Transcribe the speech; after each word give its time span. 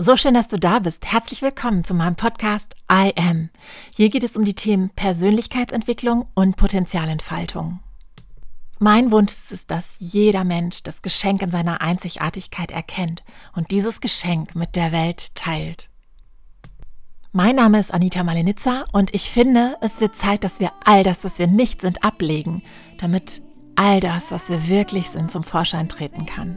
So 0.00 0.16
schön, 0.16 0.34
dass 0.34 0.46
du 0.46 0.60
da 0.60 0.78
bist. 0.78 1.10
Herzlich 1.10 1.42
willkommen 1.42 1.82
zu 1.82 1.92
meinem 1.92 2.14
Podcast 2.14 2.76
I 2.88 3.12
Am. 3.16 3.50
Hier 3.96 4.10
geht 4.10 4.22
es 4.22 4.36
um 4.36 4.44
die 4.44 4.54
Themen 4.54 4.90
Persönlichkeitsentwicklung 4.90 6.28
und 6.34 6.54
Potenzialentfaltung. 6.54 7.80
Mein 8.78 9.10
Wunsch 9.10 9.32
ist 9.32 9.50
es, 9.50 9.66
dass 9.66 9.96
jeder 9.98 10.44
Mensch 10.44 10.84
das 10.84 11.02
Geschenk 11.02 11.42
in 11.42 11.50
seiner 11.50 11.80
Einzigartigkeit 11.80 12.70
erkennt 12.70 13.24
und 13.56 13.72
dieses 13.72 14.00
Geschenk 14.00 14.54
mit 14.54 14.76
der 14.76 14.92
Welt 14.92 15.34
teilt. 15.34 15.90
Mein 17.32 17.56
Name 17.56 17.80
ist 17.80 17.92
Anita 17.92 18.22
Malenitza 18.22 18.84
und 18.92 19.12
ich 19.16 19.30
finde, 19.30 19.78
es 19.80 20.00
wird 20.00 20.14
Zeit, 20.14 20.44
dass 20.44 20.60
wir 20.60 20.70
all 20.84 21.02
das, 21.02 21.24
was 21.24 21.40
wir 21.40 21.48
nicht 21.48 21.80
sind, 21.80 22.04
ablegen, 22.04 22.62
damit 22.98 23.42
all 23.74 23.98
das, 23.98 24.30
was 24.30 24.48
wir 24.48 24.68
wirklich 24.68 25.08
sind, 25.08 25.32
zum 25.32 25.42
Vorschein 25.42 25.88
treten 25.88 26.24
kann. 26.24 26.56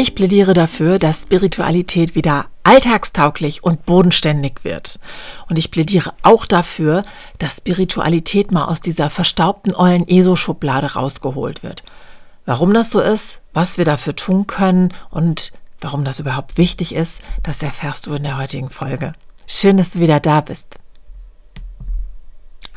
Ich 0.00 0.14
plädiere 0.14 0.54
dafür, 0.54 1.00
dass 1.00 1.22
Spiritualität 1.22 2.14
wieder 2.14 2.46
alltagstauglich 2.62 3.64
und 3.64 3.84
bodenständig 3.84 4.62
wird. 4.62 5.00
Und 5.48 5.58
ich 5.58 5.72
plädiere 5.72 6.12
auch 6.22 6.46
dafür, 6.46 7.02
dass 7.40 7.56
Spiritualität 7.56 8.52
mal 8.52 8.66
aus 8.66 8.80
dieser 8.80 9.10
verstaubten 9.10 9.74
ollen 9.74 10.06
ESO-Schublade 10.06 10.94
rausgeholt 10.94 11.64
wird. 11.64 11.82
Warum 12.46 12.72
das 12.74 12.92
so 12.92 13.00
ist, 13.00 13.40
was 13.52 13.76
wir 13.76 13.84
dafür 13.84 14.14
tun 14.14 14.46
können 14.46 14.94
und 15.10 15.50
warum 15.80 16.04
das 16.04 16.20
überhaupt 16.20 16.58
wichtig 16.58 16.94
ist, 16.94 17.20
das 17.42 17.60
erfährst 17.64 18.06
du 18.06 18.14
in 18.14 18.22
der 18.22 18.38
heutigen 18.38 18.70
Folge. 18.70 19.14
Schön, 19.48 19.78
dass 19.78 19.90
du 19.90 19.98
wieder 19.98 20.20
da 20.20 20.42
bist. 20.42 20.76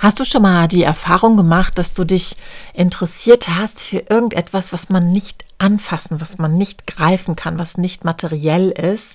Hast 0.02 0.20
du 0.20 0.26
schon 0.26 0.42
mal 0.42 0.68
die 0.68 0.82
Erfahrung 0.82 1.38
gemacht, 1.38 1.78
dass 1.78 1.94
du 1.94 2.06
dich 2.06 2.36
interessiert 2.74 3.50
hast 3.50 3.82
für 3.82 4.00
irgendetwas, 4.10 4.74
was 4.74 4.90
man 4.90 5.12
nicht 5.12 5.46
anfassen, 5.60 6.20
was 6.20 6.40
man 6.40 6.58
nicht 6.58 6.88
greifen 6.88 7.36
kann, 7.36 7.60
was 7.60 7.78
nicht 7.78 8.04
materiell 8.04 8.72
ist? 8.72 9.14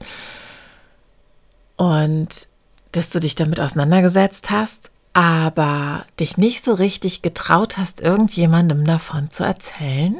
Und 1.74 2.46
dass 2.92 3.10
du 3.10 3.18
dich 3.18 3.34
damit 3.34 3.58
auseinandergesetzt 3.58 4.52
hast, 4.52 4.92
aber 5.12 6.04
dich 6.20 6.38
nicht 6.38 6.62
so 6.62 6.72
richtig 6.74 7.20
getraut 7.20 7.78
hast, 7.78 8.00
irgendjemandem 8.00 8.84
davon 8.84 9.28
zu 9.28 9.42
erzählen, 9.42 10.14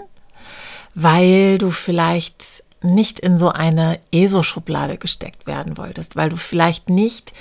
weil 0.96 1.58
du 1.58 1.70
vielleicht 1.70 2.64
nicht 2.82 3.20
in 3.20 3.38
so 3.38 3.50
eine 3.50 4.00
ESO-Schublade 4.10 4.98
gesteckt 4.98 5.46
werden 5.46 5.78
wolltest, 5.78 6.16
weil 6.16 6.28
du 6.28 6.36
vielleicht 6.36 6.90
nicht 6.90 7.32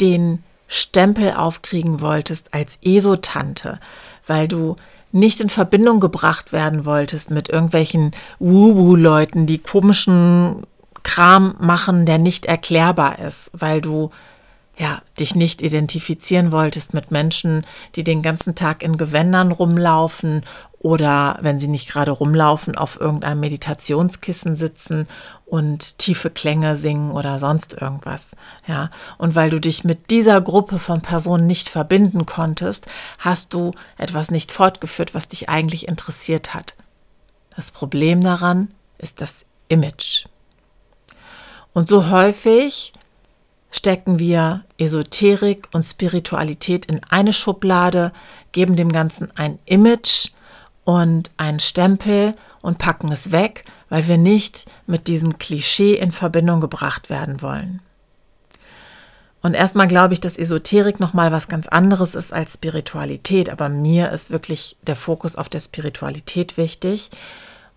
den 0.00 0.42
Stempel 0.72 1.34
aufkriegen 1.34 2.00
wolltest 2.00 2.54
als 2.54 2.78
ESO-Tante, 2.82 3.78
weil 4.26 4.48
du 4.48 4.76
nicht 5.12 5.42
in 5.42 5.50
Verbindung 5.50 6.00
gebracht 6.00 6.54
werden 6.54 6.86
wolltest 6.86 7.30
mit 7.30 7.50
irgendwelchen 7.50 8.12
Woo-Woo-Leuten, 8.38 9.46
die 9.46 9.58
komischen 9.58 10.62
Kram 11.02 11.56
machen, 11.58 12.06
der 12.06 12.16
nicht 12.16 12.46
erklärbar 12.46 13.18
ist, 13.18 13.50
weil 13.52 13.82
du 13.82 14.12
ja, 14.82 15.00
dich 15.16 15.36
nicht 15.36 15.62
identifizieren 15.62 16.50
wolltest 16.50 16.92
mit 16.92 17.12
Menschen, 17.12 17.64
die 17.94 18.02
den 18.02 18.20
ganzen 18.20 18.56
Tag 18.56 18.82
in 18.82 18.96
Gewändern 18.96 19.52
rumlaufen 19.52 20.44
oder 20.80 21.38
wenn 21.40 21.60
sie 21.60 21.68
nicht 21.68 21.88
gerade 21.88 22.10
rumlaufen, 22.10 22.74
auf 22.74 23.00
irgendeinem 23.00 23.38
Meditationskissen 23.38 24.56
sitzen 24.56 25.06
und 25.46 25.98
tiefe 25.98 26.30
Klänge 26.30 26.74
singen 26.74 27.12
oder 27.12 27.38
sonst 27.38 27.80
irgendwas. 27.80 28.34
Ja, 28.66 28.90
und 29.18 29.36
weil 29.36 29.50
du 29.50 29.60
dich 29.60 29.84
mit 29.84 30.10
dieser 30.10 30.40
Gruppe 30.40 30.80
von 30.80 31.00
Personen 31.00 31.46
nicht 31.46 31.68
verbinden 31.68 32.26
konntest, 32.26 32.88
hast 33.20 33.54
du 33.54 33.70
etwas 33.98 34.32
nicht 34.32 34.50
fortgeführt, 34.50 35.14
was 35.14 35.28
dich 35.28 35.48
eigentlich 35.48 35.86
interessiert 35.86 36.54
hat. 36.54 36.74
Das 37.54 37.70
Problem 37.70 38.20
daran 38.20 38.74
ist 38.98 39.20
das 39.20 39.46
Image. 39.68 40.24
Und 41.72 41.88
so 41.88 42.10
häufig 42.10 42.92
stecken 43.72 44.20
wir 44.20 44.64
Esoterik 44.78 45.68
und 45.72 45.82
Spiritualität 45.82 46.86
in 46.86 47.00
eine 47.08 47.32
Schublade, 47.32 48.12
geben 48.52 48.76
dem 48.76 48.92
Ganzen 48.92 49.36
ein 49.36 49.58
Image 49.64 50.28
und 50.84 51.30
einen 51.38 51.58
Stempel 51.58 52.32
und 52.60 52.78
packen 52.78 53.10
es 53.10 53.32
weg, 53.32 53.64
weil 53.88 54.06
wir 54.06 54.18
nicht 54.18 54.66
mit 54.86 55.08
diesem 55.08 55.38
Klischee 55.38 55.94
in 55.94 56.12
Verbindung 56.12 56.60
gebracht 56.60 57.10
werden 57.10 57.42
wollen. 57.42 57.80
Und 59.40 59.54
erstmal 59.54 59.88
glaube 59.88 60.14
ich, 60.14 60.20
dass 60.20 60.38
Esoterik 60.38 61.00
nochmal 61.00 61.32
was 61.32 61.48
ganz 61.48 61.66
anderes 61.66 62.14
ist 62.14 62.32
als 62.32 62.54
Spiritualität, 62.54 63.50
aber 63.50 63.68
mir 63.68 64.12
ist 64.12 64.30
wirklich 64.30 64.76
der 64.86 64.94
Fokus 64.94 65.34
auf 65.34 65.48
der 65.48 65.60
Spiritualität 65.60 66.56
wichtig. 66.56 67.10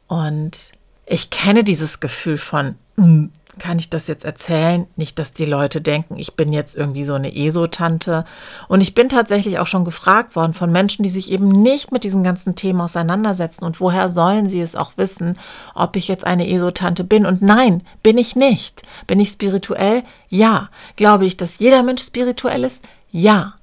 Und 0.07 0.73
ich 1.07 1.31
kenne 1.31 1.63
dieses 1.63 1.99
Gefühl 1.99 2.37
von, 2.37 2.75
hm, 2.97 3.31
kann 3.59 3.79
ich 3.79 3.89
das 3.89 4.07
jetzt 4.07 4.25
erzählen? 4.25 4.87
Nicht, 4.95 5.19
dass 5.19 5.33
die 5.33 5.45
Leute 5.45 5.81
denken, 5.81 6.17
ich 6.17 6.35
bin 6.35 6.53
jetzt 6.53 6.75
irgendwie 6.75 7.03
so 7.03 7.13
eine 7.13 7.35
ESO-Tante. 7.35 8.25
Und 8.67 8.81
ich 8.81 8.93
bin 8.93 9.09
tatsächlich 9.09 9.59
auch 9.59 9.67
schon 9.67 9.85
gefragt 9.85 10.35
worden 10.35 10.53
von 10.53 10.71
Menschen, 10.71 11.03
die 11.03 11.09
sich 11.09 11.31
eben 11.31 11.47
nicht 11.61 11.91
mit 11.91 12.03
diesen 12.03 12.23
ganzen 12.23 12.55
Themen 12.55 12.81
auseinandersetzen. 12.81 13.63
Und 13.63 13.79
woher 13.79 14.09
sollen 14.09 14.47
sie 14.47 14.61
es 14.61 14.75
auch 14.75 14.93
wissen, 14.97 15.37
ob 15.73 15.95
ich 15.95 16.07
jetzt 16.07 16.25
eine 16.25 16.49
ESO-Tante 16.49 17.03
bin? 17.03 17.25
Und 17.25 17.41
nein, 17.41 17.83
bin 18.03 18.17
ich 18.17 18.35
nicht. 18.35 18.83
Bin 19.07 19.19
ich 19.19 19.29
spirituell? 19.29 20.03
Ja. 20.29 20.69
Glaube 20.95 21.25
ich, 21.25 21.37
dass 21.37 21.59
jeder 21.59 21.83
Mensch 21.83 22.03
spirituell 22.03 22.63
ist? 22.63 22.83
Ja. 23.11 23.53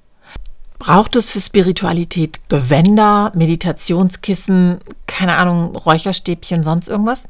Braucht 0.79 1.15
es 1.15 1.29
für 1.29 1.39
Spiritualität 1.39 2.41
Gewänder, 2.49 3.31
Meditationskissen, 3.35 4.79
keine 5.07 5.37
Ahnung, 5.37 5.75
Räucherstäbchen, 5.75 6.63
sonst 6.63 6.89
irgendwas? 6.89 7.29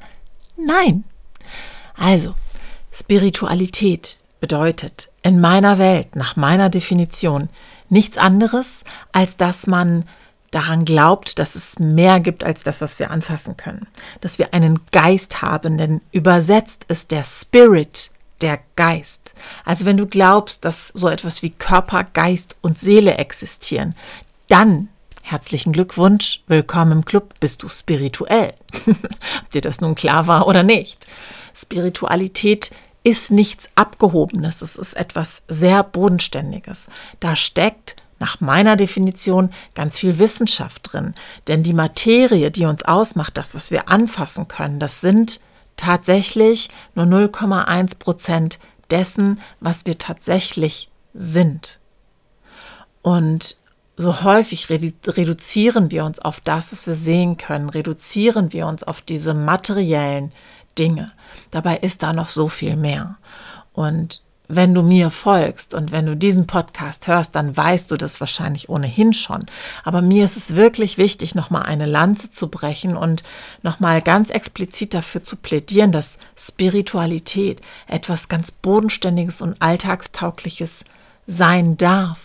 Nein. 0.58 1.04
Also, 1.96 2.36
Spiritualität 2.94 4.20
bedeutet 4.40 5.10
in 5.24 5.42
meiner 5.42 5.80
Welt, 5.80 6.16
nach 6.16 6.36
meiner 6.36 6.70
Definition, 6.70 7.50
nichts 7.90 8.18
anderes, 8.18 8.84
als 9.12 9.36
dass 9.38 9.68
man 9.68 10.06
daran 10.52 10.86
glaubt, 10.86 11.40
dass 11.40 11.56
es 11.56 11.80
mehr 11.80 12.20
gibt 12.20 12.44
als 12.44 12.64
das, 12.64 12.82
was 12.82 13.00
wir 13.00 13.10
anfassen 13.10 13.58
können. 13.58 13.88
Dass 14.22 14.38
wir 14.38 14.54
einen 14.54 14.80
Geist 14.92 15.42
haben, 15.42 15.78
denn 15.78 16.02
übersetzt 16.12 16.86
ist 16.88 17.12
der 17.12 17.24
Spirit 17.24 18.12
der 18.42 18.60
Geist. 18.76 19.34
Also 19.66 19.86
wenn 19.86 19.98
du 19.98 20.06
glaubst, 20.06 20.64
dass 20.64 20.90
so 20.94 21.10
etwas 21.10 21.42
wie 21.42 21.50
Körper, 21.50 22.04
Geist 22.04 22.56
und 22.62 22.78
Seele 22.78 23.16
existieren, 23.16 23.96
dann 24.48 24.90
herzlichen 25.24 25.74
Glückwunsch, 25.74 26.44
willkommen 26.48 26.92
im 26.92 27.06
Club, 27.06 27.34
bist 27.40 27.64
du 27.64 27.70
spirituell. 27.70 28.54
Ob 28.86 29.50
dir 29.54 29.62
das 29.62 29.82
nun 29.82 29.96
klar 29.96 30.28
war 30.28 30.48
oder 30.48 30.62
nicht. 30.62 31.08
Spiritualität 31.54 32.72
ist 33.04 33.32
nichts 33.32 33.70
Abgehobenes, 33.76 34.62
es 34.62 34.76
ist 34.78 34.94
etwas 34.94 35.44
sehr 35.48 35.84
Bodenständiges. 35.84 36.88
Da 37.20 37.36
steckt 37.36 37.98
nach 38.20 38.40
meiner 38.40 38.78
Definition 38.78 39.52
ganz 39.76 39.98
viel 39.98 40.18
Wissenschaft 40.20 40.94
drin. 40.94 41.14
Denn 41.50 41.62
die 41.64 41.74
Materie, 41.74 42.52
die 42.52 42.66
uns 42.66 42.84
ausmacht, 42.84 43.38
das, 43.38 43.54
was 43.54 43.70
wir 43.70 43.90
anfassen 43.90 44.48
können, 44.48 44.80
das 44.80 45.02
sind 45.02 45.42
tatsächlich 45.76 46.70
nur 46.96 47.06
0,1 47.06 48.00
Prozent 48.00 48.60
dessen, 48.90 49.42
was 49.60 49.86
wir 49.86 49.98
tatsächlich 49.98 50.90
sind. 51.14 51.80
Und 53.02 53.58
so 53.98 54.24
häufig 54.24 54.70
reduzieren 54.70 55.92
wir 55.92 56.06
uns 56.06 56.20
auf 56.20 56.40
das, 56.40 56.72
was 56.72 56.88
wir 56.88 56.96
sehen 56.96 57.38
können, 57.38 57.70
reduzieren 57.70 58.54
wir 58.54 58.68
uns 58.68 58.84
auf 58.84 59.02
diese 59.02 59.34
materiellen 59.34 60.32
Dinge. 60.78 61.12
Dabei 61.52 61.78
ist 61.78 62.04
da 62.04 62.14
noch 62.14 62.30
so 62.30 62.48
viel 62.48 62.76
mehr. 62.76 63.18
Und 63.74 64.22
wenn 64.48 64.74
du 64.74 64.82
mir 64.82 65.10
folgst 65.10 65.74
und 65.74 65.92
wenn 65.92 66.06
du 66.06 66.16
diesen 66.16 66.48
Podcast 66.48 67.08
hörst, 67.08 67.36
dann 67.36 67.56
weißt 67.56 67.90
du 67.92 67.96
das 67.96 68.20
wahrscheinlich 68.20 68.70
ohnehin 68.70 69.14
schon. 69.14 69.46
Aber 69.84 70.02
mir 70.02 70.26
ist 70.26 70.38
es 70.38 70.56
wirklich 70.56 70.98
wichtig, 70.98 71.34
nochmal 71.34 71.64
eine 71.64 71.86
Lanze 71.86 72.30
zu 72.30 72.50
brechen 72.50 72.98
und 72.98 73.24
nochmal 73.62 74.02
ganz 74.02 74.30
explizit 74.30 74.94
dafür 74.94 75.24
zu 75.24 75.38
plädieren, 75.38 75.92
dass 75.92 76.18
Spiritualität 76.38 77.62
etwas 77.88 78.30
ganz 78.30 78.52
Bodenständiges 78.52 79.42
und 79.42 79.62
Alltagstaugliches 79.62 80.84
sein 81.26 81.78
darf. 81.78 82.20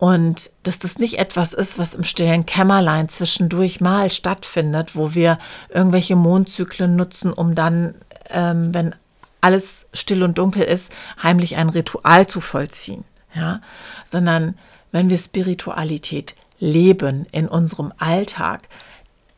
Und 0.00 0.50
dass 0.62 0.78
das 0.78 0.98
nicht 0.98 1.18
etwas 1.18 1.52
ist, 1.52 1.78
was 1.78 1.92
im 1.92 2.04
stillen 2.04 2.46
Kämmerlein 2.46 3.10
zwischendurch 3.10 3.82
mal 3.82 4.10
stattfindet, 4.10 4.96
wo 4.96 5.12
wir 5.12 5.38
irgendwelche 5.68 6.16
Mondzyklen 6.16 6.96
nutzen, 6.96 7.34
um 7.34 7.54
dann 7.54 7.94
ähm, 8.30 8.72
wenn 8.72 8.94
alles 9.42 9.86
still 9.92 10.22
und 10.22 10.38
dunkel 10.38 10.62
ist, 10.62 10.90
heimlich 11.22 11.56
ein 11.56 11.68
Ritual 11.68 12.26
zu 12.26 12.40
vollziehen, 12.40 13.04
ja, 13.34 13.60
sondern 14.06 14.56
wenn 14.90 15.10
wir 15.10 15.18
Spiritualität 15.18 16.34
leben 16.58 17.26
in 17.30 17.46
unserem 17.46 17.92
Alltag, 17.98 18.68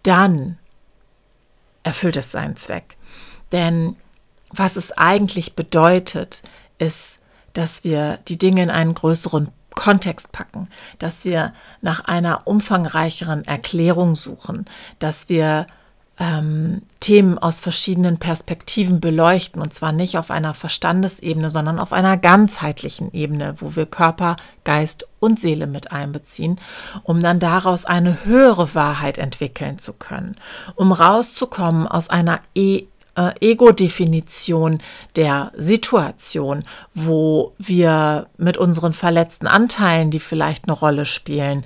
dann 0.04 0.58
erfüllt 1.82 2.16
es 2.16 2.30
seinen 2.30 2.56
Zweck. 2.56 2.96
Denn 3.50 3.96
was 4.50 4.76
es 4.76 4.92
eigentlich 4.92 5.56
bedeutet, 5.56 6.42
ist, 6.78 7.18
dass 7.52 7.82
wir 7.82 8.20
die 8.28 8.38
Dinge 8.38 8.62
in 8.62 8.70
einen 8.70 8.94
größeren 8.94 9.48
Kontext 9.74 10.32
packen, 10.32 10.68
dass 10.98 11.24
wir 11.24 11.52
nach 11.80 12.04
einer 12.04 12.46
umfangreicheren 12.46 13.44
Erklärung 13.44 14.16
suchen, 14.16 14.66
dass 14.98 15.28
wir 15.28 15.66
ähm, 16.18 16.82
Themen 17.00 17.38
aus 17.38 17.58
verschiedenen 17.58 18.18
Perspektiven 18.18 19.00
beleuchten, 19.00 19.60
und 19.60 19.74
zwar 19.74 19.92
nicht 19.92 20.18
auf 20.18 20.30
einer 20.30 20.54
Verstandesebene, 20.54 21.50
sondern 21.50 21.78
auf 21.78 21.92
einer 21.92 22.16
ganzheitlichen 22.16 23.12
Ebene, 23.12 23.56
wo 23.58 23.74
wir 23.74 23.86
Körper, 23.86 24.36
Geist 24.64 25.08
und 25.18 25.40
Seele 25.40 25.66
mit 25.66 25.90
einbeziehen, 25.90 26.60
um 27.02 27.20
dann 27.20 27.40
daraus 27.40 27.86
eine 27.86 28.24
höhere 28.24 28.74
Wahrheit 28.74 29.18
entwickeln 29.18 29.78
zu 29.78 29.94
können, 29.94 30.36
um 30.76 30.92
rauszukommen 30.92 31.88
aus 31.88 32.08
einer 32.08 32.40
e 32.54 32.84
äh, 33.16 33.32
Ego-Definition 33.40 34.78
der 35.16 35.52
Situation, 35.56 36.64
wo 36.94 37.54
wir 37.58 38.26
mit 38.36 38.56
unseren 38.56 38.92
verletzten 38.92 39.46
Anteilen, 39.46 40.10
die 40.10 40.20
vielleicht 40.20 40.64
eine 40.64 40.72
Rolle 40.72 41.06
spielen, 41.06 41.64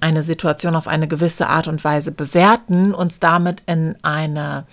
eine 0.00 0.22
Situation 0.22 0.74
auf 0.76 0.88
eine 0.88 1.08
gewisse 1.08 1.48
Art 1.48 1.68
und 1.68 1.84
Weise 1.84 2.10
bewerten, 2.10 2.94
uns 2.94 3.20
damit 3.20 3.62
in 3.66 3.96
eine 4.02 4.64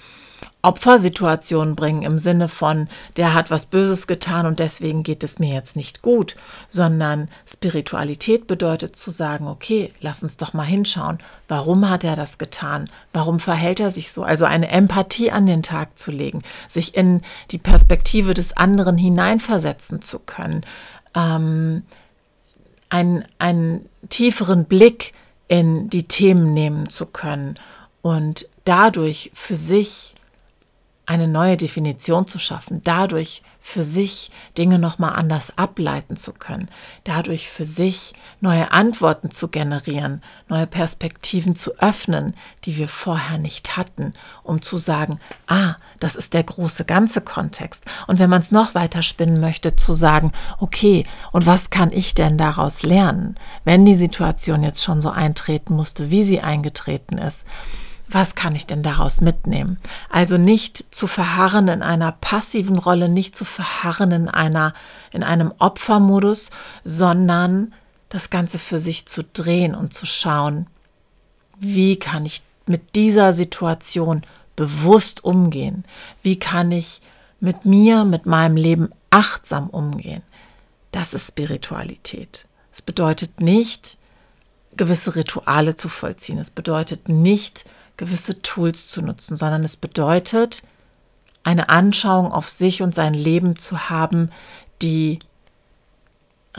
Opfersituation 0.66 1.76
bringen 1.76 2.02
im 2.02 2.18
Sinne 2.18 2.50
von, 2.50 2.88
der 3.18 3.34
hat 3.34 3.52
was 3.52 3.68
Böses 3.68 4.08
getan 4.08 4.46
und 4.46 4.60
deswegen 4.60 5.04
geht 5.04 5.24
es 5.24 5.38
mir 5.38 5.54
jetzt 5.54 5.76
nicht 5.76 6.02
gut, 6.02 6.36
sondern 6.70 7.30
Spiritualität 7.46 8.48
bedeutet 8.48 8.96
zu 8.96 9.12
sagen, 9.12 9.48
okay, 9.48 9.94
lass 10.02 10.24
uns 10.24 10.38
doch 10.38 10.54
mal 10.54 10.64
hinschauen, 10.64 11.20
warum 11.48 11.90
hat 11.90 12.04
er 12.04 12.16
das 12.16 12.38
getan, 12.38 12.90
warum 13.14 13.40
verhält 13.40 13.80
er 13.80 13.92
sich 13.92 14.12
so, 14.12 14.24
also 14.24 14.46
eine 14.46 14.70
Empathie 14.70 15.32
an 15.32 15.46
den 15.46 15.62
Tag 15.62 16.00
zu 16.00 16.12
legen, 16.12 16.42
sich 16.68 16.96
in 16.96 17.22
die 17.52 17.60
Perspektive 17.60 18.34
des 18.34 18.58
anderen 18.58 18.98
hineinversetzen 18.98 20.02
zu 20.02 20.20
können, 20.20 20.66
ähm, 21.14 21.84
einen, 22.90 23.26
einen 23.40 23.88
tieferen 24.10 24.66
Blick 24.66 25.14
in 25.48 25.90
die 25.90 26.04
Themen 26.04 26.54
nehmen 26.54 26.90
zu 26.90 27.06
können 27.06 27.60
und 28.02 28.48
dadurch 28.64 29.32
für 29.34 29.56
sich 29.56 30.16
eine 31.06 31.28
neue 31.28 31.58
Definition 31.58 32.28
zu 32.28 32.40
schaffen, 32.40 32.82
dadurch 32.84 33.44
für 33.68 33.84
sich 33.84 34.30
Dinge 34.60 34.78
nochmal 34.78 35.14
anders 35.16 35.58
ableiten 35.58 36.18
zu 36.18 36.34
können, 36.34 36.70
dadurch 37.04 37.50
für 37.50 37.66
sich 37.66 38.14
neue 38.40 38.72
Antworten 38.72 39.32
zu 39.32 39.48
generieren, 39.48 40.22
neue 40.48 40.68
Perspektiven 40.68 41.56
zu 41.56 41.76
öffnen, 41.80 42.36
die 42.66 42.78
wir 42.78 42.88
vorher 42.88 43.40
nicht 43.40 43.76
hatten, 43.76 44.14
um 44.44 44.62
zu 44.62 44.78
sagen, 44.78 45.20
ah, 45.48 45.78
das 46.00 46.16
ist 46.16 46.36
der 46.36 46.44
große 46.44 46.86
ganze 46.86 47.22
Kontext. 47.22 47.84
Und 48.06 48.20
wenn 48.20 48.30
man 48.30 48.42
es 48.42 48.52
noch 48.52 48.76
weiter 48.76 49.02
spinnen 49.02 49.40
möchte, 49.40 49.76
zu 49.76 49.96
sagen, 49.96 50.32
okay, 50.60 51.04
und 51.32 51.48
was 51.48 51.72
kann 51.72 51.92
ich 51.92 52.14
denn 52.14 52.38
daraus 52.38 52.84
lernen, 52.84 53.34
wenn 53.64 53.84
die 53.84 53.96
Situation 53.96 54.62
jetzt 54.62 54.84
schon 54.84 55.02
so 55.02 55.10
eintreten 55.10 55.74
musste, 55.74 56.12
wie 56.12 56.24
sie 56.24 56.40
eingetreten 56.40 57.18
ist? 57.18 57.46
Was 58.10 58.36
kann 58.36 58.56
ich 58.56 58.68
denn 58.68 58.84
daraus 58.84 59.20
mitnehmen? 59.22 59.78
Also 60.10 60.38
nicht 60.38 60.94
zu 60.94 61.08
verharren 61.08 61.68
in 61.68 61.82
einer 61.82 62.12
passiven 62.12 62.78
Rolle, 62.78 63.10
nicht 63.10 63.36
zu 63.36 63.46
verharren 63.46 64.12
in 64.12 64.28
einer, 64.30 64.74
in 65.12 65.24
einem 65.24 65.54
Opfermodus, 65.58 66.52
sondern 66.84 67.74
das 68.10 68.30
Ganze 68.30 68.60
für 68.60 68.80
sich 68.80 69.08
zu 69.08 69.24
drehen 69.24 69.74
und 69.76 69.94
zu 69.94 70.06
schauen, 70.06 70.68
wie 71.60 71.98
kann 71.98 72.26
ich 72.26 72.44
mit 72.68 72.96
dieser 72.96 73.34
Situation 73.34 74.22
bewusst 74.56 75.24
umgehen? 75.24 75.84
Wie 76.22 76.38
kann 76.38 76.72
ich 76.72 77.02
mit 77.40 77.66
mir, 77.66 78.06
mit 78.06 78.26
meinem 78.26 78.56
Leben 78.56 78.90
achtsam 79.10 79.70
umgehen? 79.70 80.22
Das 80.92 81.14
ist 81.14 81.28
Spiritualität. 81.30 82.48
Es 82.72 82.82
bedeutet 82.82 83.42
nicht, 83.42 83.98
gewisse 84.78 85.16
Rituale 85.16 85.76
zu 85.76 85.90
vollziehen. 85.90 86.38
Es 86.38 86.50
bedeutet 86.50 87.10
nicht, 87.10 87.66
gewisse 87.98 88.42
Tools 88.42 88.88
zu 88.88 89.02
nutzen, 89.02 89.38
sondern 89.38 89.64
es 89.64 89.78
bedeutet, 89.78 90.64
eine 91.44 91.70
Anschauung 91.70 92.32
auf 92.32 92.50
sich 92.50 92.82
und 92.82 92.96
sein 92.96 93.14
Leben 93.14 93.56
zu 93.56 93.90
haben, 93.90 94.32
die 94.82 95.20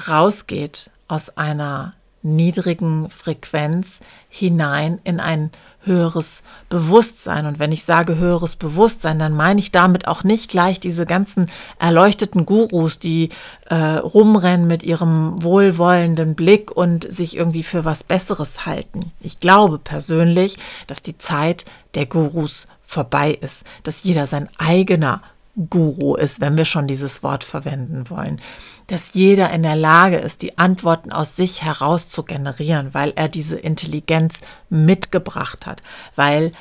rausgeht 0.08 0.90
aus 1.08 1.36
einer 1.36 1.94
niedrigen 2.26 3.08
Frequenz 3.10 4.00
hinein 4.28 5.00
in 5.04 5.20
ein 5.20 5.50
höheres 5.86 6.42
Bewusstsein. 6.68 7.46
Und 7.46 7.58
wenn 7.58 7.72
ich 7.72 7.84
sage 7.84 8.16
höheres 8.16 8.56
Bewusstsein, 8.56 9.18
dann 9.18 9.32
meine 9.32 9.60
ich 9.60 9.72
damit 9.72 10.08
auch 10.08 10.24
nicht 10.24 10.50
gleich 10.50 10.80
diese 10.80 11.06
ganzen 11.06 11.46
erleuchteten 11.78 12.44
Gurus, 12.44 12.98
die 12.98 13.30
äh, 13.66 13.74
rumrennen 13.76 14.66
mit 14.66 14.82
ihrem 14.82 15.42
wohlwollenden 15.42 16.34
Blick 16.34 16.70
und 16.70 17.10
sich 17.10 17.36
irgendwie 17.36 17.62
für 17.62 17.84
was 17.84 18.04
Besseres 18.04 18.66
halten. 18.66 19.12
Ich 19.20 19.40
glaube 19.40 19.78
persönlich, 19.78 20.56
dass 20.86 21.02
die 21.02 21.18
Zeit 21.18 21.64
der 21.94 22.06
Gurus 22.06 22.66
vorbei 22.82 23.38
ist, 23.40 23.64
dass 23.82 24.02
jeder 24.02 24.26
sein 24.26 24.48
eigener 24.58 25.22
Guru 25.70 26.16
ist, 26.16 26.40
wenn 26.40 26.56
wir 26.56 26.66
schon 26.66 26.86
dieses 26.86 27.22
Wort 27.22 27.42
verwenden 27.42 28.10
wollen. 28.10 28.40
Dass 28.88 29.14
jeder 29.14 29.50
in 29.50 29.62
der 29.62 29.76
Lage 29.76 30.18
ist, 30.18 30.42
die 30.42 30.58
Antworten 30.58 31.12
aus 31.12 31.34
sich 31.34 31.62
heraus 31.62 32.08
zu 32.08 32.22
generieren, 32.22 32.92
weil 32.92 33.12
er 33.16 33.28
diese 33.28 33.56
Intelligenz 33.56 34.40
mitgebracht 34.68 35.66
hat, 35.66 35.82
weil 36.14 36.52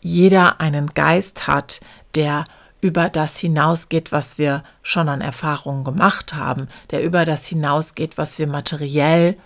jeder 0.00 0.60
einen 0.60 0.94
Geist 0.94 1.46
hat, 1.46 1.80
der 2.14 2.44
über 2.80 3.08
das 3.08 3.38
hinausgeht, 3.38 4.12
was 4.12 4.38
wir 4.38 4.62
schon 4.82 5.08
an 5.08 5.20
Erfahrungen 5.20 5.84
gemacht 5.84 6.34
haben, 6.34 6.68
der 6.90 7.02
über 7.02 7.24
das 7.24 7.46
hinausgeht, 7.46 8.18
was 8.18 8.38
wir 8.38 8.46
materiell 8.46 9.36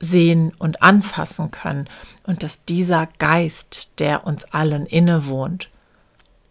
sehen 0.00 0.52
und 0.58 0.82
anfassen 0.82 1.50
können, 1.50 1.88
und 2.24 2.42
dass 2.42 2.64
dieser 2.64 3.08
Geist, 3.18 4.00
der 4.00 4.26
uns 4.26 4.44
allen 4.52 4.86
innewohnt, 4.86 5.70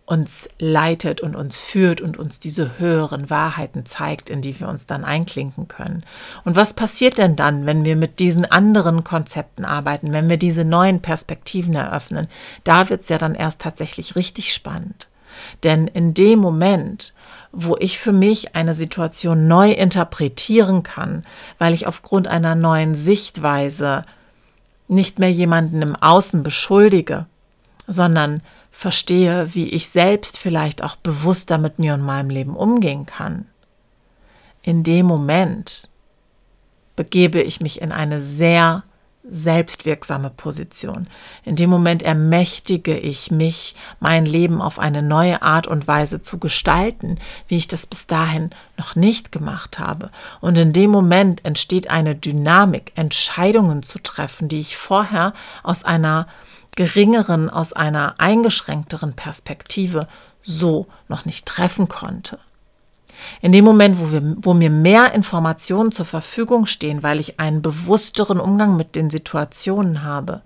uns 0.09 0.49
leitet 0.57 1.21
und 1.21 1.35
uns 1.35 1.59
führt 1.59 2.01
und 2.01 2.17
uns 2.17 2.39
diese 2.39 2.79
höheren 2.79 3.29
Wahrheiten 3.29 3.85
zeigt, 3.85 4.31
in 4.31 4.41
die 4.41 4.59
wir 4.59 4.67
uns 4.67 4.87
dann 4.87 5.05
einklinken 5.05 5.67
können. 5.67 6.03
Und 6.43 6.55
was 6.55 6.73
passiert 6.73 7.19
denn 7.19 7.35
dann, 7.35 7.67
wenn 7.67 7.85
wir 7.85 7.95
mit 7.95 8.17
diesen 8.17 8.43
anderen 8.43 9.03
Konzepten 9.03 9.65
arbeiten, 9.65 10.11
wenn 10.11 10.27
wir 10.27 10.37
diese 10.37 10.65
neuen 10.65 11.03
Perspektiven 11.03 11.75
eröffnen? 11.75 12.27
Da 12.63 12.89
wird 12.89 13.03
es 13.03 13.09
ja 13.09 13.19
dann 13.19 13.35
erst 13.35 13.61
tatsächlich 13.61 14.15
richtig 14.15 14.51
spannend. 14.51 15.09
Denn 15.63 15.85
in 15.85 16.15
dem 16.15 16.39
Moment, 16.39 17.13
wo 17.51 17.77
ich 17.77 17.99
für 17.99 18.11
mich 18.11 18.55
eine 18.55 18.73
Situation 18.73 19.47
neu 19.47 19.71
interpretieren 19.71 20.81
kann, 20.81 21.23
weil 21.59 21.75
ich 21.75 21.85
aufgrund 21.85 22.27
einer 22.27 22.55
neuen 22.55 22.95
Sichtweise 22.95 24.01
nicht 24.87 25.19
mehr 25.19 25.31
jemanden 25.31 25.83
im 25.83 25.95
Außen 25.95 26.41
beschuldige, 26.41 27.27
sondern 27.85 28.41
verstehe, 28.71 29.53
wie 29.53 29.69
ich 29.69 29.89
selbst 29.89 30.37
vielleicht 30.37 30.83
auch 30.83 30.95
bewusster 30.95 31.57
mit 31.57 31.79
mir 31.79 31.93
und 31.93 32.01
meinem 32.01 32.29
Leben 32.29 32.55
umgehen 32.55 33.05
kann, 33.05 33.47
in 34.61 34.83
dem 34.83 35.05
Moment 35.05 35.89
begebe 36.95 37.41
ich 37.41 37.61
mich 37.61 37.81
in 37.81 37.91
eine 37.91 38.19
sehr 38.19 38.83
selbstwirksame 39.23 40.29
Position. 40.29 41.07
In 41.43 41.55
dem 41.55 41.69
Moment 41.69 42.03
ermächtige 42.03 42.97
ich 42.97 43.31
mich, 43.31 43.75
mein 43.99 44.25
Leben 44.25 44.61
auf 44.61 44.79
eine 44.79 45.01
neue 45.01 45.41
Art 45.41 45.67
und 45.67 45.87
Weise 45.87 46.21
zu 46.21 46.39
gestalten, 46.39 47.17
wie 47.47 47.55
ich 47.55 47.67
das 47.67 47.85
bis 47.85 48.07
dahin 48.07 48.49
noch 48.77 48.95
nicht 48.95 49.31
gemacht 49.31 49.79
habe. 49.79 50.09
Und 50.41 50.57
in 50.57 50.73
dem 50.73 50.89
Moment 50.89 51.45
entsteht 51.45 51.89
eine 51.89 52.15
Dynamik, 52.15 52.91
Entscheidungen 52.95 53.83
zu 53.83 53.99
treffen, 53.99 54.49
die 54.49 54.59
ich 54.59 54.77
vorher 54.77 55.33
aus 55.63 55.83
einer 55.83 56.27
geringeren, 56.75 57.49
aus 57.49 57.73
einer 57.73 58.15
eingeschränkteren 58.17 59.13
Perspektive 59.13 60.07
so 60.43 60.87
noch 61.07 61.25
nicht 61.25 61.45
treffen 61.45 61.89
konnte. 61.89 62.39
In 63.41 63.51
dem 63.51 63.65
Moment, 63.65 63.99
wo, 63.99 64.11
wir, 64.11 64.21
wo 64.37 64.53
mir 64.53 64.69
mehr 64.69 65.13
Informationen 65.13 65.91
zur 65.91 66.05
Verfügung 66.05 66.65
stehen, 66.65 67.03
weil 67.03 67.19
ich 67.19 67.39
einen 67.39 67.61
bewussteren 67.61 68.39
Umgang 68.39 68.77
mit 68.77 68.95
den 68.95 69.09
Situationen 69.09 70.03
habe, 70.03 70.41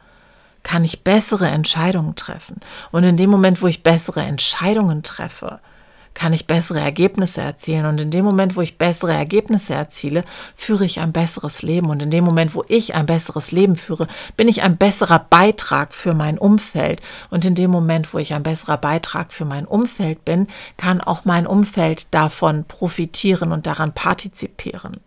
kann 0.63 0.85
ich 0.85 1.03
bessere 1.03 1.47
Entscheidungen 1.47 2.15
treffen. 2.15 2.61
Und 2.91 3.03
in 3.03 3.17
dem 3.17 3.29
Moment, 3.29 3.61
wo 3.61 3.67
ich 3.67 3.83
bessere 3.83 4.21
Entscheidungen 4.21 5.03
treffe, 5.03 5.59
kann 6.13 6.33
ich 6.33 6.47
bessere 6.47 6.79
Ergebnisse 6.79 7.41
erzielen. 7.41 7.85
Und 7.85 7.99
in 7.99 8.11
dem 8.11 8.25
Moment, 8.25 8.55
wo 8.55 8.61
ich 8.61 8.77
bessere 8.77 9.13
Ergebnisse 9.13 9.73
erziele, 9.73 10.23
führe 10.55 10.85
ich 10.85 10.99
ein 10.99 11.11
besseres 11.11 11.61
Leben. 11.61 11.89
Und 11.89 12.01
in 12.01 12.11
dem 12.11 12.23
Moment, 12.23 12.55
wo 12.55 12.63
ich 12.67 12.95
ein 12.95 13.05
besseres 13.05 13.51
Leben 13.51 13.75
führe, 13.75 14.07
bin 14.37 14.47
ich 14.47 14.61
ein 14.61 14.77
besserer 14.77 15.19
Beitrag 15.19 15.93
für 15.93 16.13
mein 16.13 16.37
Umfeld. 16.37 17.01
Und 17.29 17.45
in 17.45 17.55
dem 17.55 17.71
Moment, 17.71 18.13
wo 18.13 18.19
ich 18.19 18.33
ein 18.33 18.43
besserer 18.43 18.77
Beitrag 18.77 19.33
für 19.33 19.45
mein 19.45 19.65
Umfeld 19.65 20.23
bin, 20.25 20.47
kann 20.77 21.01
auch 21.01 21.25
mein 21.25 21.47
Umfeld 21.47 22.13
davon 22.13 22.65
profitieren 22.65 23.51
und 23.51 23.67
daran 23.67 23.93
partizipieren. 23.93 24.97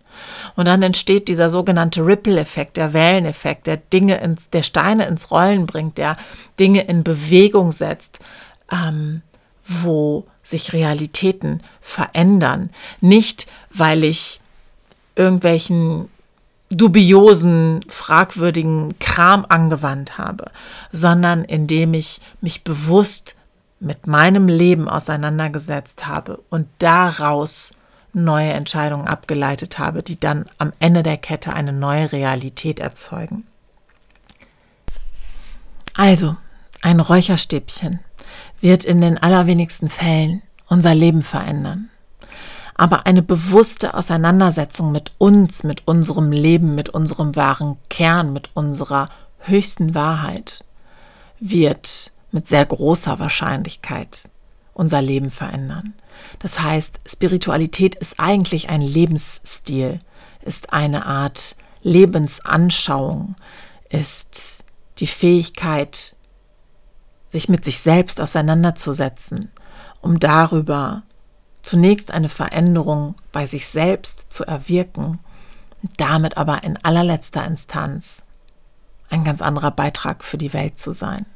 Und 0.55 0.67
dann 0.67 0.83
entsteht 0.83 1.29
dieser 1.29 1.51
sogenannte 1.51 2.05
Ripple-Effekt, 2.05 2.77
der 2.77 2.93
Welleneffekt, 2.93 3.67
der 3.67 3.77
Dinge 3.77 4.17
ins, 4.21 4.49
der 4.51 4.63
Steine 4.63 5.07
ins 5.07 5.31
Rollen 5.31 5.67
bringt, 5.67 5.99
der 5.99 6.17
Dinge 6.59 6.83
in 6.83 7.05
Bewegung 7.05 7.73
setzt, 7.73 8.21
ähm, 8.73 9.23
wo 9.67 10.27
sich 10.47 10.73
Realitäten 10.73 11.61
verändern. 11.81 12.71
Nicht, 13.01 13.47
weil 13.71 14.05
ich 14.05 14.41
irgendwelchen 15.17 16.09
dubiosen, 16.71 17.81
fragwürdigen 17.89 18.99
Kram 18.99 19.45
angewandt 19.49 20.19
habe, 20.19 20.51
sondern 20.93 21.45
indem 21.45 21.95
ich 21.95 22.21
mich 22.41 22.63
bewusst 22.63 23.35
mit 23.81 24.07
meinem 24.07 24.49
Leben 24.49 24.89
auseinandergesetzt 24.89 26.07
habe 26.07 26.41
und 26.49 26.69
daraus 26.79 27.73
neue 28.13 28.53
Entscheidungen 28.53 29.09
abgeleitet 29.09 29.79
habe, 29.79 30.03
die 30.03 30.19
dann 30.19 30.47
am 30.59 30.73
Ende 30.79 31.03
der 31.03 31.19
Kette 31.19 31.53
eine 31.53 31.73
neue 31.73 32.13
Realität 32.13 32.81
erzeugen. 32.81 33.47
Also, 35.95 36.37
ein 36.83 37.01
Räucherstäbchen 37.01 38.01
wird 38.61 38.85
in 38.85 39.01
den 39.01 39.19
allerwenigsten 39.19 39.89
Fällen 39.89 40.43
unser 40.69 40.95
Leben 40.95 41.23
verändern. 41.23 41.91
Aber 42.75 43.07
eine 43.07 43.23
bewusste 43.23 43.95
Auseinandersetzung 43.95 44.93
mit 44.93 45.13
uns, 45.19 45.63
mit 45.63 45.87
unserem 45.87 46.31
Leben, 46.31 46.75
mit 46.75 46.91
unserem 46.91 47.35
wahren 47.35 47.79
Kern, 47.89 48.33
mit 48.33 48.51
unserer 48.55 49.09
höchsten 49.41 49.95
Wahrheit 49.95 50.65
wird 51.41 52.13
mit 52.33 52.49
sehr 52.49 52.67
großer 52.67 53.19
Wahrscheinlichkeit 53.19 54.31
unser 54.75 55.01
Leben 55.01 55.31
verändern. 55.31 55.95
Das 56.39 56.61
heißt, 56.61 57.01
Spiritualität 57.07 57.95
ist 57.95 58.21
eigentlich 58.21 58.69
ein 58.69 58.83
Lebensstil, 58.83 60.01
ist 60.43 60.73
eine 60.73 61.07
Art 61.07 61.57
Lebensanschauung, 61.83 63.37
ist 63.89 64.65
die 64.99 65.07
Fähigkeit, 65.07 66.16
sich 67.37 67.49
mit 67.49 67.65
sich 67.65 67.79
selbst 67.79 68.21
auseinanderzusetzen, 68.21 69.51
um 70.01 70.19
darüber 70.19 71.03
zunächst 71.63 72.11
eine 72.11 72.29
Veränderung 72.29 73.15
bei 73.33 73.47
sich 73.47 73.67
selbst 73.67 74.27
zu 74.31 74.45
erwirken, 74.45 75.19
damit 75.97 76.37
aber 76.37 76.65
in 76.65 76.79
allerletzter 76.83 77.45
Instanz 77.45 78.23
ein 79.11 79.23
ganz 79.23 79.43
anderer 79.43 79.71
Beitrag 79.71 80.25
für 80.25 80.39
die 80.39 80.53
Welt 80.53 80.79
zu 80.79 80.93
sein 80.93 81.27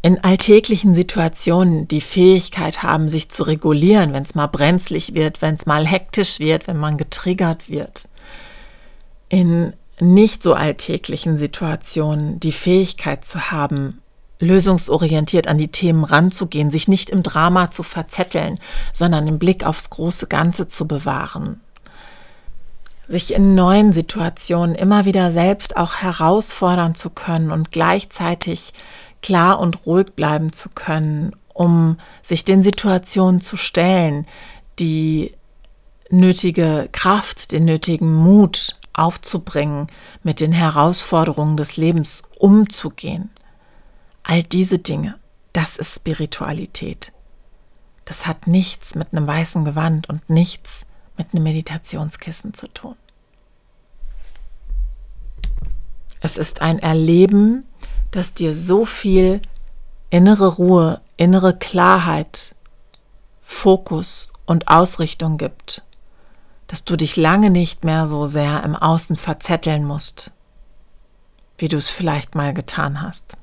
in 0.00 0.22
alltäglichen 0.22 0.94
Situationen 0.94 1.88
die 1.88 2.00
Fähigkeit 2.00 2.82
haben, 2.82 3.08
sich 3.08 3.30
zu 3.30 3.42
regulieren, 3.42 4.12
wenn 4.12 4.22
es 4.22 4.34
mal 4.34 4.46
brenzlig 4.46 5.14
wird, 5.14 5.42
wenn 5.42 5.56
es 5.56 5.66
mal 5.66 5.86
hektisch 5.86 6.38
wird, 6.38 6.68
wenn 6.68 6.76
man 6.76 6.98
getriggert 6.98 7.68
wird. 7.68 8.08
In 9.28 9.72
nicht 10.00 10.42
so 10.44 10.54
alltäglichen 10.54 11.36
Situationen 11.36 12.38
die 12.38 12.52
Fähigkeit 12.52 13.24
zu 13.24 13.50
haben, 13.50 14.00
lösungsorientiert 14.40 15.48
an 15.48 15.58
die 15.58 15.68
Themen 15.68 16.04
ranzugehen, 16.04 16.70
sich 16.70 16.88
nicht 16.88 17.10
im 17.10 17.22
Drama 17.22 17.70
zu 17.70 17.82
verzetteln, 17.82 18.58
sondern 18.92 19.26
den 19.26 19.38
Blick 19.38 19.64
aufs 19.64 19.90
große 19.90 20.26
Ganze 20.26 20.68
zu 20.68 20.86
bewahren. 20.86 21.60
Sich 23.08 23.32
in 23.32 23.54
neuen 23.54 23.92
Situationen 23.92 24.74
immer 24.74 25.04
wieder 25.04 25.32
selbst 25.32 25.76
auch 25.76 25.96
herausfordern 25.96 26.94
zu 26.94 27.10
können 27.10 27.50
und 27.50 27.72
gleichzeitig 27.72 28.74
klar 29.22 29.58
und 29.58 29.86
ruhig 29.86 30.12
bleiben 30.14 30.52
zu 30.52 30.68
können, 30.68 31.34
um 31.52 31.98
sich 32.22 32.44
den 32.44 32.62
Situationen 32.62 33.40
zu 33.40 33.56
stellen, 33.56 34.26
die 34.78 35.32
nötige 36.10 36.88
Kraft, 36.92 37.52
den 37.52 37.64
nötigen 37.64 38.12
Mut 38.14 38.76
aufzubringen, 38.92 39.88
mit 40.22 40.40
den 40.40 40.52
Herausforderungen 40.52 41.56
des 41.56 41.76
Lebens 41.76 42.22
umzugehen. 42.38 43.30
All 44.28 44.42
diese 44.42 44.78
Dinge, 44.78 45.18
das 45.54 45.78
ist 45.78 45.96
Spiritualität. 45.96 47.12
Das 48.04 48.26
hat 48.26 48.46
nichts 48.46 48.94
mit 48.94 49.12
einem 49.12 49.26
weißen 49.26 49.64
Gewand 49.64 50.08
und 50.08 50.28
nichts 50.28 50.86
mit 51.16 51.32
einem 51.32 51.42
Meditationskissen 51.44 52.52
zu 52.54 52.68
tun. 52.68 52.94
Es 56.20 56.36
ist 56.36 56.60
ein 56.62 56.78
Erleben 56.78 57.64
das 58.10 58.34
dir 58.34 58.54
so 58.54 58.84
viel 58.84 59.42
innere 60.10 60.56
Ruhe, 60.56 61.00
innere 61.16 61.56
Klarheit, 61.56 62.54
Fokus 63.40 64.28
und 64.46 64.68
Ausrichtung 64.68 65.38
gibt, 65.38 65.82
dass 66.66 66.84
du 66.84 66.96
dich 66.96 67.16
lange 67.16 67.50
nicht 67.50 67.84
mehr 67.84 68.06
so 68.06 68.26
sehr 68.26 68.62
im 68.62 68.76
Außen 68.76 69.16
verzetteln 69.16 69.84
musst, 69.84 70.32
wie 71.58 71.68
du 71.68 71.76
es 71.76 71.90
vielleicht 71.90 72.34
mal 72.34 72.54
getan 72.54 73.02
hast. 73.02 73.36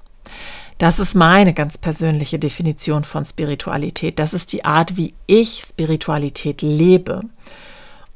Das 0.78 1.00
ist 1.00 1.16
meine 1.16 1.54
ganz 1.54 1.78
persönliche 1.78 2.38
Definition 2.38 3.04
von 3.04 3.24
Spiritualität. 3.24 4.20
Das 4.20 4.34
ist 4.34 4.52
die 4.52 4.66
Art, 4.66 4.98
wie 4.98 5.14
ich 5.26 5.64
Spiritualität 5.66 6.62
lebe. 6.62 7.22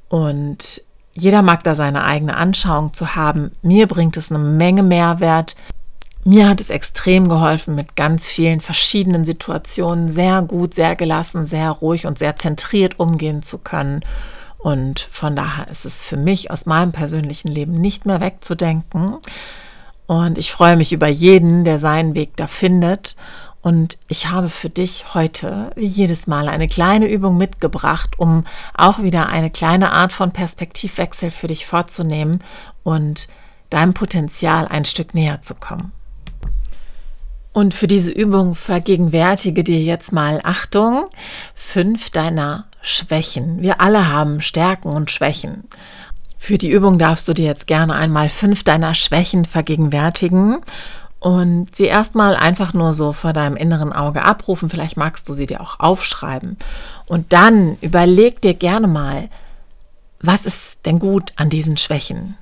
Und 0.10 0.82
jeder 1.14 1.42
mag 1.42 1.64
da 1.64 1.76
seine 1.76 2.04
eigene 2.04 2.36
Anschauung 2.36 2.94
zu 2.94 3.16
haben. 3.16 3.52
Mir 3.62 3.88
bringt 3.88 4.18
es 4.18 4.30
eine 4.30 4.40
Menge 4.40 4.84
Mehrwert, 4.84 5.56
mir 6.26 6.50
hat 6.50 6.60
es 6.60 6.70
extrem 6.70 7.30
geholfen, 7.30 7.76
mit 7.76 7.96
ganz 7.96 8.28
vielen 8.28 8.60
verschiedenen 8.60 9.24
Situationen 9.24 10.10
sehr 10.10 10.42
gut, 10.42 10.74
sehr 10.74 10.96
gelassen, 10.96 11.46
sehr 11.46 11.72
ruhig 11.72 12.06
und 12.06 12.20
sehr 12.20 12.36
zentriert 12.36 13.00
umgehen 13.00 13.42
zu 13.42 13.58
können. 13.58 14.02
Und 14.58 15.00
von 15.00 15.36
daher 15.38 15.70
ist 15.70 15.86
es 15.86 16.04
für 16.04 16.18
mich 16.18 16.52
aus 16.52 16.66
meinem 16.66 16.92
persönlichen 16.92 17.48
Leben 17.48 17.74
nicht 17.74 18.06
mehr 18.06 18.20
wegzudenken. 18.20 19.18
Und 20.10 20.40
ich 20.40 20.52
freue 20.52 20.76
mich 20.76 20.92
über 20.92 21.08
jeden, 21.08 21.64
der 21.66 21.78
seinen 21.78 22.16
Weg 22.16 22.36
da 22.36 22.48
findet. 22.48 23.16
Und 23.62 24.00
ich 24.08 24.32
habe 24.32 24.50
für 24.50 24.72
dich 24.72 25.14
heute, 25.14 25.70
wie 25.76 25.86
jedes 25.86 26.26
Mal, 26.26 26.50
eine 26.50 26.68
kleine 26.68 27.08
Übung 27.08 27.38
mitgebracht, 27.38 28.18
um 28.18 28.44
auch 28.74 29.04
wieder 29.04 29.30
eine 29.30 29.52
kleine 29.52 29.92
Art 29.92 30.12
von 30.12 30.32
Perspektivwechsel 30.32 31.30
für 31.30 31.46
dich 31.46 31.68
vorzunehmen 31.68 32.40
und 32.82 33.28
deinem 33.70 33.94
Potenzial 33.94 34.68
ein 34.68 34.84
Stück 34.84 35.14
näher 35.14 35.44
zu 35.44 35.54
kommen. 35.54 35.92
Und 37.54 37.76
für 37.76 37.88
diese 37.88 38.10
Übung 38.10 38.56
vergegenwärtige 38.56 39.64
dir 39.64 39.80
jetzt 39.80 40.12
mal 40.12 40.42
Achtung, 40.44 41.06
fünf 41.54 42.10
deiner 42.10 42.66
Schwächen. 42.82 43.62
Wir 43.62 43.80
alle 43.80 44.08
haben 44.08 44.42
Stärken 44.42 44.90
und 44.90 45.12
Schwächen. 45.12 45.66
Für 46.42 46.58
die 46.58 46.72
Übung 46.72 46.98
darfst 46.98 47.28
du 47.28 47.34
dir 47.34 47.46
jetzt 47.46 47.68
gerne 47.68 47.94
einmal 47.94 48.30
fünf 48.30 48.64
deiner 48.64 48.96
Schwächen 48.96 49.44
vergegenwärtigen 49.46 50.62
und 51.20 51.76
sie 51.76 51.86
erstmal 51.86 52.36
einfach 52.38 52.74
nur 52.74 52.94
so 52.94 53.12
vor 53.12 53.34
deinem 53.34 53.58
inneren 53.58 53.92
Auge 53.92 54.24
abrufen. 54.24 54.70
Vielleicht 54.70 54.96
magst 54.98 55.28
du 55.28 55.34
sie 55.34 55.46
dir 55.46 55.60
auch 55.60 55.80
aufschreiben. 55.80 56.58
Und 57.06 57.34
dann 57.34 57.78
überleg 57.82 58.42
dir 58.42 58.54
gerne 58.54 58.88
mal, 58.88 59.30
was 60.22 60.46
ist 60.46 60.86
denn 60.86 60.98
gut 60.98 61.34
an 61.36 61.50
diesen 61.50 61.78
Schwächen? 61.78 62.36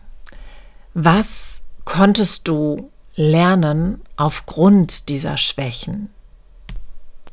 Was 0.94 1.62
konntest 1.84 2.48
du 2.48 2.92
lernen 3.16 4.02
aufgrund 4.16 5.10
dieser 5.10 5.38
Schwächen? 5.38 6.12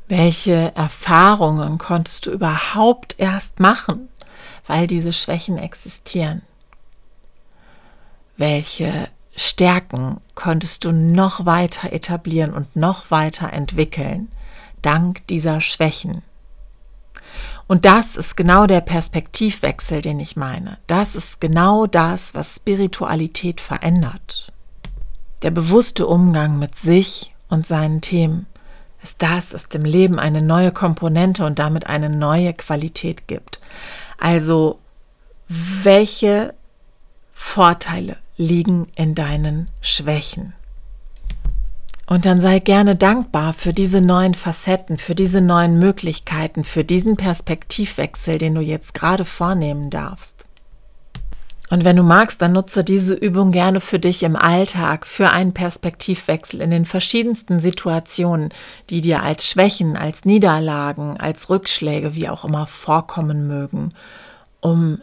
Welche 0.09 0.75
Erfahrungen 0.75 1.77
konntest 1.77 2.27
du 2.27 2.31
überhaupt 2.31 3.15
erst 3.19 3.61
machen, 3.61 4.09
weil 4.67 4.87
diese 4.87 5.13
Schwächen 5.13 5.59
existieren? 5.59 6.43
Welche 8.37 9.09
Stärken 9.37 10.21
konntest 10.35 10.85
du 10.85 10.93
noch 10.93 11.47
weiter 11.47 11.93
etablieren 11.93 12.53
und 12.53 12.75
noch 12.77 13.11
weiter 13.11 13.53
entwickeln, 13.53 14.29
dank 14.83 15.27
dieser 15.29 15.61
Schwächen? 15.61 16.23
Und 17.67 17.85
das 17.85 18.17
ist 18.17 18.37
genau 18.37 18.67
der 18.67 18.81
Perspektivwechsel, 18.81 20.03
den 20.03 20.21
ich 20.21 20.37
meine. 20.37 20.79
Das 20.87 21.17
ist 21.17 21.41
genau 21.41 21.87
das, 21.87 22.35
was 22.35 22.57
Spiritualität 22.57 23.61
verändert. 23.61 24.53
Der 25.43 25.51
bewusste 25.51 26.07
Umgang 26.07 26.59
mit 26.59 26.77
sich 26.77 27.31
und 27.49 27.67
seinen 27.67 28.01
Themen 28.01 28.47
ist 29.03 29.23
das, 29.23 29.55
was 29.55 29.69
dem 29.69 29.85
Leben 29.85 30.19
eine 30.19 30.43
neue 30.43 30.73
Komponente 30.73 31.45
und 31.45 31.59
damit 31.59 31.87
eine 31.87 32.11
neue 32.11 32.53
Qualität 32.53 33.29
gibt. 33.29 33.61
Also, 34.19 34.79
welche 35.49 36.55
Vorteile 37.33 38.17
liegen 38.37 38.89
in 38.97 39.15
deinen 39.15 39.69
Schwächen? 39.81 40.55
Und 42.07 42.27
dann 42.27 42.41
sei 42.41 42.59
gerne 42.59 42.97
dankbar 42.97 43.55
für 43.55 43.73
diese 43.73 44.01
neuen 44.01 44.35
Facetten, 44.35 44.99
für 44.99 45.15
diese 45.15 45.41
neuen 45.41 45.79
Möglichkeiten, 45.79 46.65
für 46.65 46.85
diesen 46.85 47.17
Perspektivwechsel, 47.17 48.37
den 48.37 48.55
du 48.55 48.61
jetzt 48.61 48.93
gerade 48.93 49.25
vornehmen 49.25 49.89
darfst. 49.89 50.47
Und 51.71 51.85
wenn 51.85 51.97
du 51.97 52.03
magst, 52.03 52.43
dann 52.43 52.53
nutze 52.53 52.85
diese 52.85 53.15
Übung 53.15 53.51
gerne 53.51 53.81
für 53.81 53.99
dich 53.99 54.23
im 54.23 54.37
Alltag, 54.37 55.07
für 55.07 55.31
einen 55.31 55.55
Perspektivwechsel 55.55 56.61
in 56.61 56.71
den 56.71 56.85
verschiedensten 56.85 57.59
Situationen, 57.59 58.51
die 58.91 59.01
dir 59.01 59.23
als 59.23 59.49
Schwächen, 59.49 59.97
als 59.97 60.27
Niederlagen, 60.27 61.17
als 61.19 61.49
Rückschläge, 61.49 62.15
wie 62.15 62.29
auch 62.29 62.45
immer 62.45 62.67
vorkommen 62.67 63.47
mögen, 63.47 63.95
um 64.61 65.01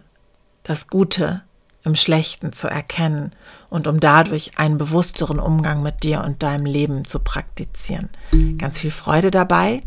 das 0.62 0.88
Gute 0.88 1.42
im 1.84 1.96
Schlechten 1.96 2.54
zu 2.54 2.68
erkennen 2.68 3.32
und 3.70 3.88
um 3.88 4.00
dadurch 4.00 4.58
einen 4.58 4.78
bewussteren 4.78 5.40
Umgang 5.40 5.82
mit 5.82 6.04
dir 6.04 6.24
und 6.24 6.44
deinem 6.44 6.66
Leben 6.66 7.06
zu 7.06 7.20
praktizieren. 7.20 8.10
Ganz 8.58 8.80
viel 8.80 8.92
Freude 8.92 9.32
dabei 9.32 9.82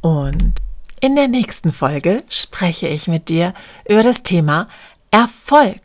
und 0.00 0.54
in 1.00 1.16
der 1.16 1.28
nächsten 1.28 1.72
Folge 1.72 2.22
spreche 2.28 2.86
ich 2.86 3.08
mit 3.08 3.28
dir 3.28 3.54
über 3.88 4.02
das 4.04 4.22
Thema 4.22 4.68
Erfolg 5.10 5.80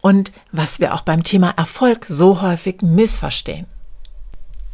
und 0.00 0.32
was 0.50 0.80
wir 0.80 0.94
auch 0.94 1.02
beim 1.02 1.22
Thema 1.22 1.50
Erfolg 1.50 2.06
so 2.08 2.40
häufig 2.40 2.82
missverstehen. 2.82 3.66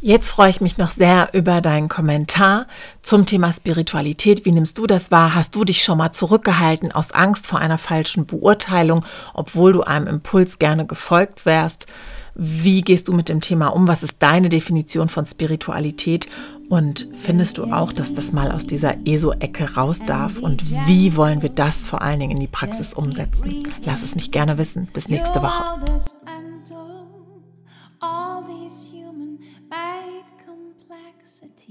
Jetzt 0.01 0.29
freue 0.29 0.49
ich 0.49 0.61
mich 0.61 0.77
noch 0.77 0.87
sehr 0.87 1.29
über 1.33 1.59
deinen 1.59 1.89
Kommentar 1.89 2.67
zum 3.01 3.25
Thema 3.25 3.51
Spiritualität. 3.51 4.45
Wie 4.45 4.53
nimmst 4.53 4.77
du 4.77 4.87
das 4.87 5.11
wahr? 5.11 5.35
Hast 5.35 5.55
du 5.55 5.65
dich 5.65 5.83
schon 5.83 5.97
mal 5.97 6.13
zurückgehalten 6.13 6.93
aus 6.93 7.11
Angst 7.11 7.47
vor 7.47 7.59
einer 7.59 7.77
falschen 7.77 8.25
Beurteilung, 8.25 9.05
obwohl 9.33 9.73
du 9.73 9.81
einem 9.81 10.07
Impuls 10.07 10.57
gerne 10.57 10.85
gefolgt 10.85 11.45
wärst? 11.45 11.87
Wie 12.33 12.81
gehst 12.81 13.09
du 13.09 13.13
mit 13.13 13.27
dem 13.27 13.41
Thema 13.41 13.67
um? 13.67 13.89
Was 13.89 14.01
ist 14.01 14.23
deine 14.23 14.47
Definition 14.47 15.09
von 15.09 15.25
Spiritualität? 15.25 16.29
Und 16.69 17.09
findest 17.15 17.57
du 17.57 17.65
auch, 17.65 17.91
dass 17.91 18.13
das 18.13 18.31
mal 18.31 18.51
aus 18.53 18.65
dieser 18.65 19.05
ESO-Ecke 19.05 19.75
raus 19.75 19.99
darf? 20.05 20.37
Und 20.37 20.63
wie 20.87 21.17
wollen 21.17 21.41
wir 21.41 21.49
das 21.49 21.85
vor 21.85 22.01
allen 22.01 22.21
Dingen 22.21 22.37
in 22.37 22.39
die 22.39 22.47
Praxis 22.47 22.93
umsetzen? 22.93 23.67
Lass 23.83 24.03
es 24.03 24.15
mich 24.15 24.31
gerne 24.31 24.57
wissen. 24.57 24.87
Bis 24.93 25.09
nächste 25.09 25.41
Woche. 25.41 25.61
fight 29.69 30.25
complexities. 30.45 31.67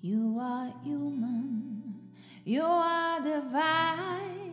You 0.00 0.38
are 0.40 0.72
human, 0.82 2.10
you 2.44 2.64
are 2.64 3.20
divine. 3.20 4.52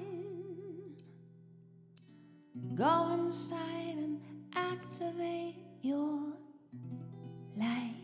Go 2.76 3.14
inside 3.14 3.96
and 3.98 4.22
activate 4.54 5.56
your 5.82 6.34
light. 7.58 7.99